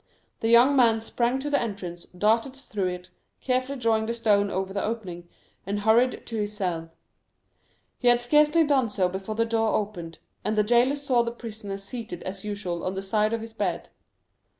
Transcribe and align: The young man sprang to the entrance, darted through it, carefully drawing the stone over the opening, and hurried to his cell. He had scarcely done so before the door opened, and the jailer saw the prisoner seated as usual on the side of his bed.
The 0.39 0.49
young 0.49 0.75
man 0.75 0.99
sprang 0.99 1.37
to 1.41 1.51
the 1.51 1.61
entrance, 1.61 2.05
darted 2.05 2.55
through 2.55 2.87
it, 2.87 3.11
carefully 3.39 3.77
drawing 3.77 4.07
the 4.07 4.15
stone 4.15 4.49
over 4.49 4.73
the 4.73 4.83
opening, 4.83 5.29
and 5.63 5.81
hurried 5.81 6.25
to 6.25 6.37
his 6.37 6.57
cell. 6.57 6.91
He 7.99 8.07
had 8.07 8.19
scarcely 8.19 8.65
done 8.65 8.89
so 8.89 9.07
before 9.07 9.35
the 9.35 9.45
door 9.45 9.75
opened, 9.75 10.17
and 10.43 10.57
the 10.57 10.63
jailer 10.63 10.95
saw 10.95 11.21
the 11.21 11.31
prisoner 11.31 11.77
seated 11.77 12.23
as 12.23 12.43
usual 12.43 12.83
on 12.83 12.95
the 12.95 13.03
side 13.03 13.31
of 13.31 13.41
his 13.41 13.53
bed. 13.53 13.89